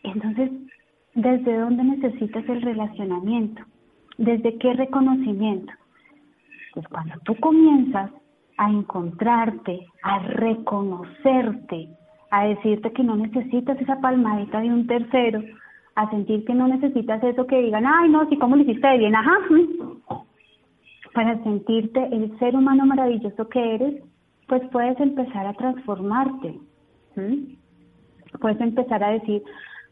[0.05, 0.53] Entonces,
[1.15, 3.65] ¿desde dónde necesitas el relacionamiento?
[4.19, 5.73] ¿Desde qué reconocimiento?
[6.73, 8.11] Pues cuando tú comienzas
[8.57, 11.89] a encontrarte, a reconocerte,
[12.31, 15.43] a decirte que no necesitas esa palmadita de un tercero,
[15.97, 19.15] a sentir que no necesitas eso que digan, ay, no, si cómo lo hiciste bien,
[19.15, 19.39] ajá,
[21.15, 24.03] para sentirte el ser humano maravilloso que eres,
[24.49, 26.59] pues puedes empezar a transformarte.
[28.41, 29.43] Puedes empezar a decir,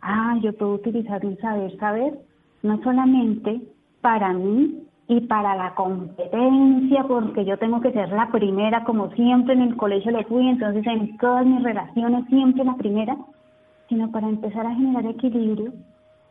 [0.00, 2.14] ah, yo puedo utilizar un saber, saber,
[2.62, 3.60] no solamente
[4.02, 9.54] para mí y para la competencia, porque yo tengo que ser la primera, como siempre
[9.54, 13.16] en el colegio lo fui, entonces en todas mis relaciones siempre la primera,
[13.88, 15.72] sino para empezar a generar equilibrio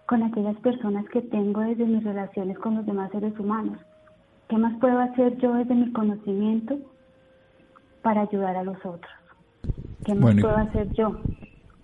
[0.05, 3.79] con aquellas personas que tengo desde mis relaciones con los demás seres humanos.
[4.49, 6.77] ¿Qué más puedo hacer yo desde mi conocimiento
[8.01, 9.13] para ayudar a los otros?
[10.03, 11.17] ¿Qué más puedo hacer yo?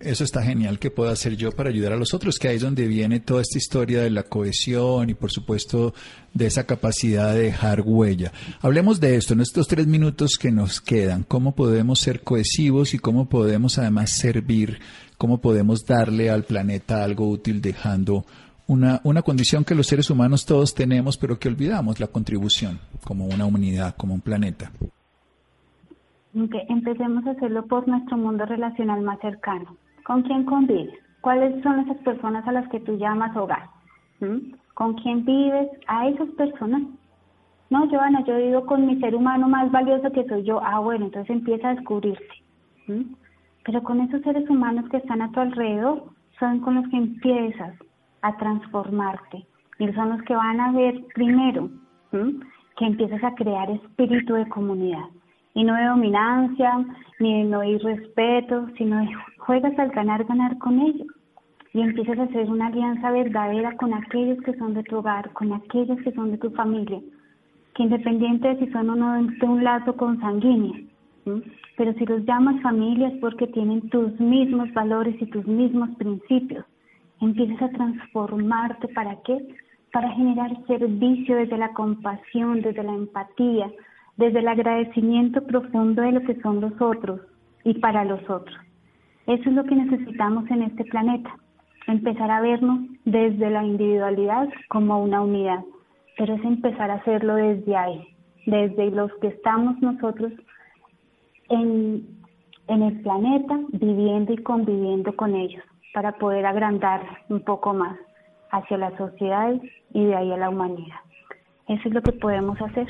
[0.00, 2.62] Eso está genial que puedo hacer yo para ayudar a los otros, que ahí es
[2.62, 5.92] donde viene toda esta historia de la cohesión y por supuesto
[6.32, 8.30] de esa capacidad de dejar huella.
[8.60, 13.00] Hablemos de esto en estos tres minutos que nos quedan, cómo podemos ser cohesivos y
[13.00, 14.78] cómo podemos además servir,
[15.16, 18.24] cómo podemos darle al planeta algo útil dejando
[18.68, 23.26] una, una condición que los seres humanos todos tenemos pero que olvidamos, la contribución como
[23.26, 24.70] una humanidad, como un planeta.
[26.68, 29.76] empecemos a hacerlo por nuestro mundo relacional más cercano
[30.08, 30.98] ¿Con quién convives?
[31.20, 33.68] ¿Cuáles son esas personas a las que tú llamas hogar?
[34.20, 34.54] ¿Mm?
[34.72, 35.68] ¿Con quién vives?
[35.86, 36.80] A esas personas.
[37.68, 40.62] No, Joana, yo vivo con mi ser humano más valioso que soy yo.
[40.64, 42.24] Ah, bueno, entonces empieza a descubrirse.
[42.86, 43.02] ¿Mm?
[43.64, 46.04] Pero con esos seres humanos que están a tu alrededor,
[46.40, 47.74] son con los que empiezas
[48.22, 49.44] a transformarte.
[49.78, 51.68] Y son los que van a ver primero
[52.12, 52.40] ¿Mm?
[52.78, 55.04] que empiezas a crear espíritu de comunidad
[55.52, 56.86] y no de dominancia,
[57.18, 59.08] ni de no irrespeto, sino de
[59.48, 61.06] juegas al ganar, ganar con ellos.
[61.72, 65.54] Y empiezas a hacer una alianza verdadera con aquellos que son de tu hogar, con
[65.54, 67.00] aquellos que son de tu familia,
[67.74, 70.74] que independiente de si son o no de un lazo consanguíneo,
[71.78, 76.66] pero si los llamas familias porque tienen tus mismos valores y tus mismos principios,
[77.22, 79.38] empiezas a transformarte para qué?
[79.92, 83.70] Para generar servicio desde la compasión, desde la empatía,
[84.18, 87.20] desde el agradecimiento profundo de lo que son los otros
[87.64, 88.67] y para los otros.
[89.28, 91.36] Eso es lo que necesitamos en este planeta,
[91.86, 95.62] empezar a vernos desde la individualidad como una unidad,
[96.16, 98.08] pero es empezar a hacerlo desde ahí,
[98.46, 100.32] desde los que estamos nosotros
[101.50, 102.06] en,
[102.68, 105.62] el planeta, viviendo y conviviendo con ellos,
[105.92, 107.98] para poder agrandar un poco más
[108.50, 109.60] hacia las sociedades
[109.92, 111.00] y de ahí a la humanidad.
[111.68, 112.88] Eso es lo que podemos hacer.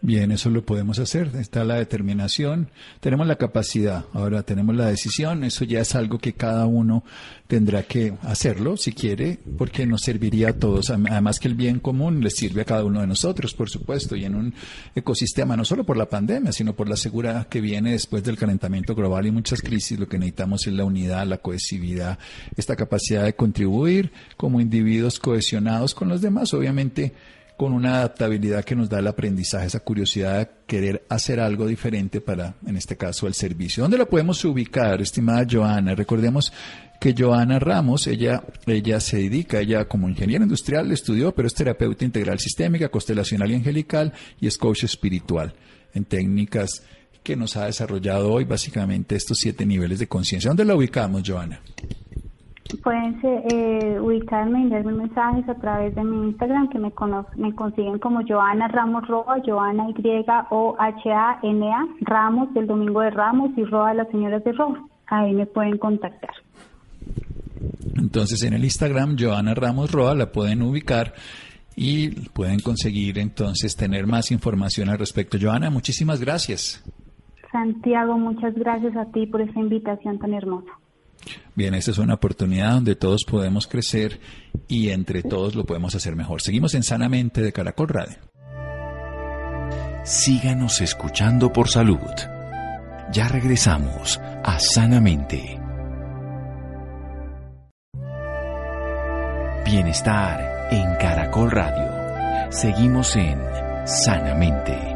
[0.00, 1.32] Bien, eso lo podemos hacer.
[1.34, 5.42] Está la determinación, tenemos la capacidad, ahora tenemos la decisión.
[5.42, 7.02] Eso ya es algo que cada uno
[7.48, 10.90] tendrá que hacerlo si quiere, porque nos serviría a todos.
[10.90, 14.24] Además que el bien común le sirve a cada uno de nosotros, por supuesto, y
[14.24, 14.54] en un
[14.94, 18.94] ecosistema, no solo por la pandemia, sino por la seguridad que viene después del calentamiento
[18.94, 19.98] global y muchas crisis.
[19.98, 22.20] Lo que necesitamos es la unidad, la cohesividad,
[22.56, 26.54] esta capacidad de contribuir como individuos cohesionados con los demás.
[26.54, 27.14] Obviamente,
[27.58, 32.20] con una adaptabilidad que nos da el aprendizaje, esa curiosidad de querer hacer algo diferente
[32.20, 33.82] para, en este caso, el servicio.
[33.82, 35.96] ¿Dónde la podemos ubicar, estimada Joana?
[35.96, 36.52] Recordemos
[37.00, 42.04] que Joana Ramos, ella, ella se dedica, ella como ingeniera industrial estudió, pero es terapeuta
[42.04, 45.52] integral sistémica, constelacional y angelical y es coach espiritual
[45.94, 46.84] en técnicas
[47.24, 50.48] que nos ha desarrollado hoy básicamente estos siete niveles de conciencia.
[50.48, 51.60] ¿Dónde la ubicamos, Joana?
[52.82, 56.92] Pueden eh, ubicarme y enviarme mensajes a través de mi Instagram que me,
[57.36, 63.90] me consiguen como Joana Ramos Roa, Joana Y-O-H-A-N-A, Ramos del Domingo de Ramos y Roa
[63.90, 64.84] de las Señoras de Roa.
[65.06, 66.30] Ahí me pueden contactar.
[67.96, 71.14] Entonces en el Instagram Joana Ramos Roa la pueden ubicar
[71.74, 75.38] y pueden conseguir entonces tener más información al respecto.
[75.40, 76.84] Joana, muchísimas gracias.
[77.50, 80.70] Santiago, muchas gracias a ti por esta invitación tan hermosa.
[81.54, 84.20] Bien, esta es una oportunidad donde todos podemos crecer
[84.68, 86.40] y entre todos lo podemos hacer mejor.
[86.40, 88.16] Seguimos en Sanamente de Caracol Radio.
[90.04, 91.98] Síganos escuchando por salud.
[93.12, 95.58] Ya regresamos a Sanamente.
[99.64, 102.50] Bienestar en Caracol Radio.
[102.50, 103.38] Seguimos en
[103.84, 104.87] Sanamente.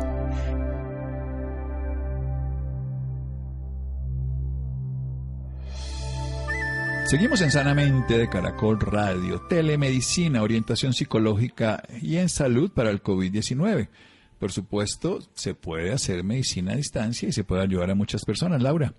[7.12, 13.90] Seguimos en Sanamente de Caracol Radio, telemedicina, orientación psicológica y en salud para el COVID-19.
[14.38, 18.62] Por supuesto, se puede hacer medicina a distancia y se puede ayudar a muchas personas,
[18.62, 18.94] Laura.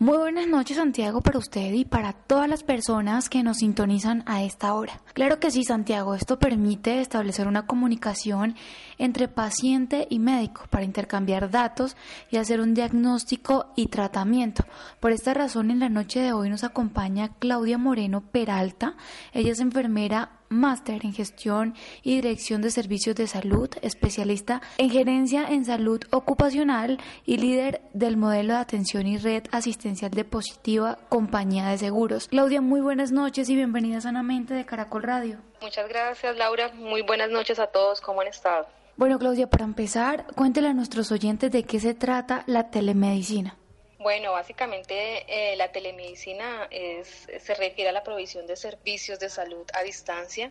[0.00, 4.42] Muy buenas noches Santiago para usted y para todas las personas que nos sintonizan a
[4.42, 5.00] esta hora.
[5.12, 8.56] Claro que sí Santiago, esto permite establecer una comunicación
[8.98, 11.96] entre paciente y médico para intercambiar datos
[12.28, 14.64] y hacer un diagnóstico y tratamiento.
[14.98, 18.96] Por esta razón en la noche de hoy nos acompaña Claudia Moreno Peralta,
[19.32, 25.46] ella es enfermera máster en gestión y dirección de servicios de salud, especialista en gerencia
[25.48, 31.68] en salud ocupacional y líder del modelo de atención y red asistencial de Positiva Compañía
[31.68, 32.28] de Seguros.
[32.28, 35.38] Claudia, muy buenas noches y bienvenida sanamente de Caracol Radio.
[35.60, 36.70] Muchas gracias, Laura.
[36.74, 38.00] Muy buenas noches a todos.
[38.00, 38.66] ¿Cómo han estado?
[38.96, 43.56] Bueno, Claudia, para empezar, cuéntele a nuestros oyentes de qué se trata la telemedicina.
[44.04, 49.66] Bueno, básicamente eh, la telemedicina es, se refiere a la provisión de servicios de salud
[49.72, 50.50] a distancia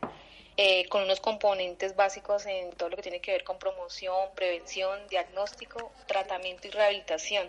[0.57, 5.07] eh, con unos componentes básicos en todo lo que tiene que ver con promoción, prevención,
[5.07, 7.47] diagnóstico, tratamiento y rehabilitación,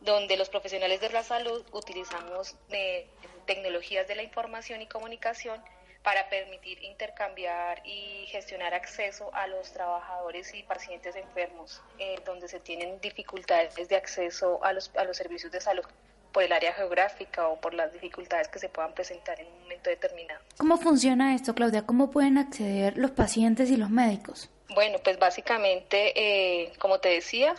[0.00, 3.06] donde los profesionales de la salud utilizamos eh,
[3.46, 5.62] tecnologías de la información y comunicación
[6.02, 12.58] para permitir intercambiar y gestionar acceso a los trabajadores y pacientes enfermos, eh, donde se
[12.60, 15.84] tienen dificultades de acceso a los, a los servicios de salud
[16.32, 19.90] por el área geográfica o por las dificultades que se puedan presentar en un momento
[19.90, 20.40] determinado.
[20.56, 21.82] ¿Cómo funciona esto, Claudia?
[21.82, 24.48] ¿Cómo pueden acceder los pacientes y los médicos?
[24.74, 27.54] Bueno, pues básicamente, eh, como te decía,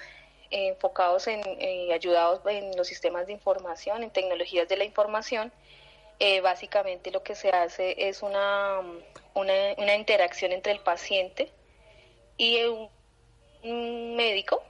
[0.49, 5.51] enfocados en, eh, ayudados en los sistemas de información, en tecnologías de la información,
[6.19, 8.80] eh, básicamente lo que se hace es una,
[9.34, 11.52] una, interacción entre el paciente
[12.38, 14.62] y un, médico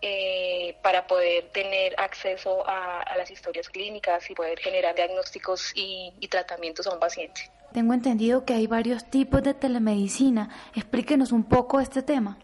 [0.00, 6.86] eh, para poder tener acceso a, las historias clínicas y poder generar diagnósticos y, tratamientos
[6.86, 7.50] a un paciente.
[7.72, 10.70] Tengo entendido que hay varios tipos de telemedicina.
[10.74, 12.38] Explíquenos un poco este tema.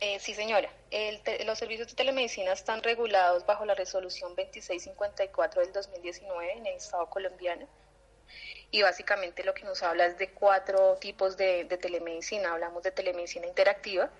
[0.00, 0.68] Eh, sí, señora
[1.44, 7.08] los servicios de telemedicina están regulados bajo la resolución 2654 del 2019 en el Estado
[7.10, 7.68] colombiano.
[8.70, 12.52] Y básicamente lo que nos habla es de cuatro tipos de, telemedicina.
[12.52, 14.10] Hablamos de telemedicina interactiva,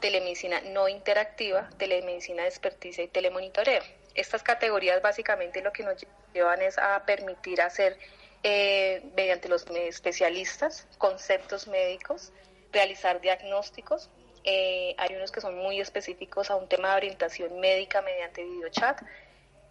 [0.00, 3.82] telemedicina no interactiva, telemedicina de experticia y telemonitoreo.
[4.14, 7.98] Estas categorías básicamente lo que nos llevan es a permitir hacer
[8.42, 12.32] eh, mediante los especialistas conceptos médicos,
[12.72, 14.10] realizar diagnósticos,
[14.44, 19.00] eh, hay unos que son muy específicos a un tema de orientación médica mediante videochat,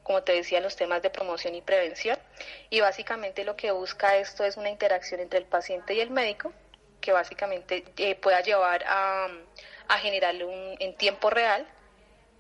[0.04, 2.18] como te decía, los temas de promoción y prevención.
[2.70, 6.54] Y básicamente lo que busca esto es una interacción entre el paciente y el médico,
[7.00, 9.30] que básicamente eh, pueda llevar a,
[10.02, 11.68] generar un, en tiempo real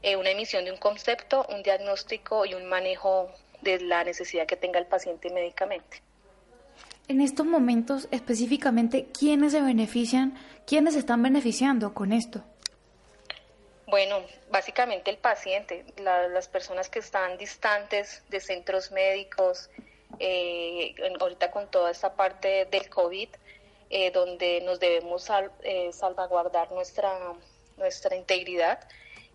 [0.04, 3.30] eh, una emisión de un concepto, un diagnóstico y un manejo
[3.62, 6.02] de la necesidad que tenga el paciente médicamente.
[7.12, 10.34] En estos momentos específicamente, ¿quiénes se benefician,
[10.66, 12.41] quiénes están beneficiando con esto?
[13.86, 19.70] Bueno, básicamente el paciente, las personas que están distantes de centros médicos,
[20.20, 23.28] eh, ahorita con toda esta parte del COVID,
[23.89, 25.30] eh, donde nos debemos
[25.64, 27.12] eh, salvaguardar nuestra,
[27.76, 28.80] nuestra integridad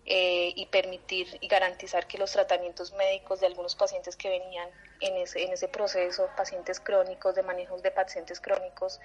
[0.09, 4.69] eh, y permitir y garantizar que los tratamientos médicos de algunos pacientes que venían
[5.01, 9.01] en ese, en ese proceso, pacientes crónicos, de manejos de pacientes crónicos,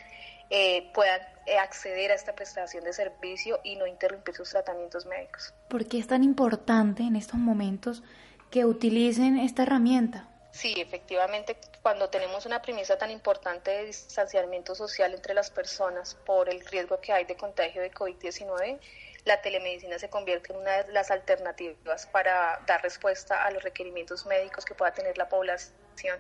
[0.49, 5.53] eh, puedan eh, acceder a esta prestación de servicio y no interrumpir sus tratamientos médicos.
[5.69, 8.05] ¿Por qué es tan importante en estos momentos
[8.53, 10.29] que utilicen esta herramienta?
[10.53, 16.49] Sí, efectivamente, cuando tenemos una premisa tan importante de distanciamiento social entre las personas por
[16.49, 18.79] el riesgo que hay de contagio de COVID-19,
[19.25, 24.27] la telemedicina se convierte en una de las alternativas para dar respuesta a los requerimientos
[24.27, 26.19] médicos que pueda tener la población.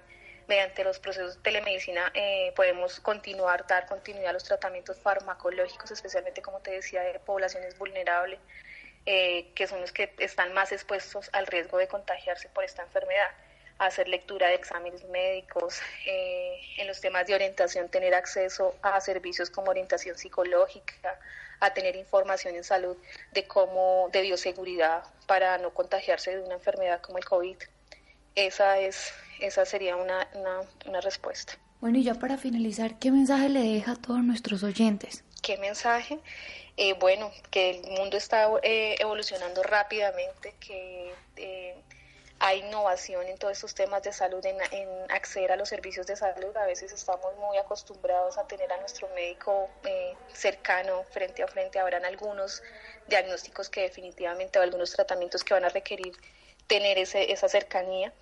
[0.49, 6.43] Mediante los procesos de telemedicina eh, podemos continuar, dar continuidad a los tratamientos farmacológicos, especialmente,
[6.43, 8.41] como te decía, de poblaciones vulnerables,
[9.07, 13.31] eh, que son los que están más expuestos al riesgo de contagiarse por esta enfermedad
[13.79, 19.51] hacer lectura de exámenes médicos, eh, en los temas de orientación, tener acceso a servicios
[19.51, 21.19] como orientación psicológica,
[21.63, 22.97] a tener información en salud
[23.33, 27.57] de cómo, de bioseguridad para no contagiarse de una enfermedad como el COVID.
[28.35, 30.29] Esa es, esa sería una,
[30.87, 31.53] una, respuesta.
[31.81, 35.23] Bueno, y ya para finalizar, ¿qué mensaje le deja a todos nuestros oyentes?
[35.41, 36.19] ¿Qué mensaje?
[36.77, 41.77] Eh, bueno, que el mundo está eh, evolucionando rápidamente, que eh,
[42.45, 44.59] hay innovación en todos estos temas de salud, en,
[45.13, 46.55] acceder a los servicios de salud.
[46.57, 51.79] A veces estamos muy acostumbrados a tener a nuestro médico eh, cercano, frente a frente.
[51.79, 52.61] Habrán algunos
[53.07, 56.15] diagnósticos que definitivamente o algunos tratamientos que van a requerir
[56.67, 58.13] tener ese, esa cercanía,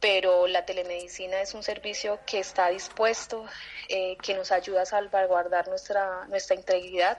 [0.00, 3.46] pero la telemedicina es un servicio que está dispuesto,
[3.88, 7.16] eh, que nos ayuda a salvaguardar nuestra, nuestra integridad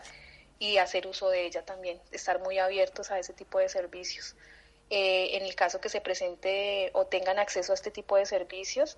[0.60, 4.36] y hacer uso de ella también, estar muy abiertos a ese tipo de servicios.
[4.90, 8.98] Eh, en el caso que se presente o tengan acceso a este tipo de servicios,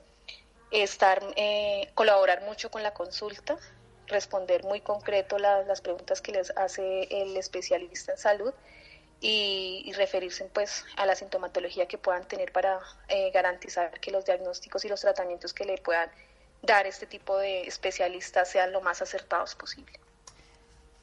[0.71, 3.57] estar, eh, colaborar mucho con la consulta,
[4.07, 8.53] responder muy concreto las preguntas que les hace el especialista en salud
[9.21, 14.83] y, referirse pues a la sintomatología que puedan tener para eh, garantizar que los diagnósticos
[14.85, 16.11] y los tratamientos que le puedan
[16.61, 19.99] dar este tipo de especialistas sean lo más acertados posible.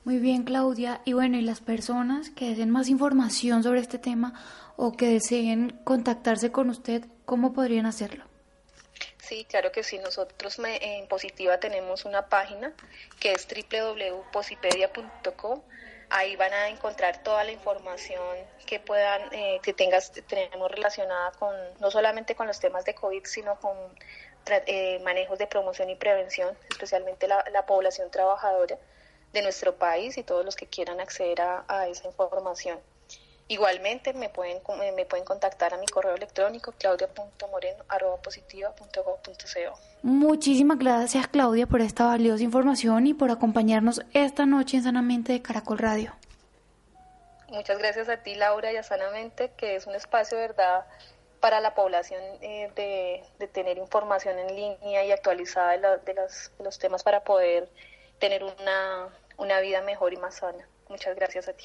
[0.04, 1.00] Muy bien, Claudia.
[1.04, 4.32] Y bueno, y las personas que deseen más información sobre este tema
[4.76, 8.24] o que deseen contactarse con usted, ¿cómo podrían hacerlo?
[9.18, 9.98] Sí, claro que sí.
[9.98, 12.72] Nosotros en Positiva tenemos una página
[13.20, 15.62] que es www.posipedia.com.
[16.10, 18.20] Ahí van a encontrar toda la información
[18.66, 23.24] que puedan, eh, que tengas, tenemos relacionada con, no solamente con los temas de COVID,
[23.24, 23.76] sino con
[24.66, 28.76] eh, manejos de promoción y prevención, especialmente la, la población trabajadora
[29.32, 32.78] de nuestro país y todos los que quieran acceder a, esa información.
[33.48, 34.58] Igualmente me pueden,
[34.94, 39.78] me pueden contactar a mi correo electrónico claudia.moreno.positiva.gov.co.
[40.02, 45.42] Muchísimas gracias Claudia por esta valiosa información y por acompañarnos esta noche en Sanamente de
[45.42, 46.14] Caracol Radio.
[47.48, 50.86] Muchas gracias a ti Laura y a Sanamente, que es un espacio, ¿verdad?,
[51.40, 56.14] para la población eh, de, tener información en línea y actualizada de, de
[56.60, 57.68] los temas para poder
[58.22, 59.08] tener una,
[59.42, 60.66] una vida mejor y más sana.
[60.88, 61.64] Muchas gracias a ti.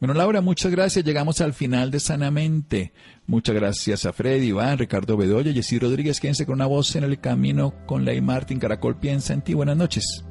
[0.00, 1.04] Bueno, Laura, muchas gracias.
[1.04, 2.92] Llegamos al final de Sanamente.
[3.26, 6.18] Muchas gracias a Freddy, Iván, Ricardo Bedoya, Jessy Rodríguez.
[6.18, 8.58] Quédense con una voz en el camino con Ley Martín.
[8.58, 9.54] Caracol piensa en ti.
[9.54, 10.24] Buenas noches.